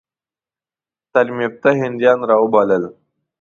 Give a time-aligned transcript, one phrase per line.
[1.11, 2.83] تعلیم یافته هندیان را وبلل.